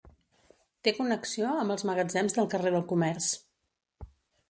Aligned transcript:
Té 0.87 0.93
connexió 0.99 1.53
amb 1.65 1.75
els 1.75 1.87
magatzems 1.91 2.39
del 2.41 2.51
carrer 2.57 2.75
del 2.79 2.89
Comerç. 2.95 3.33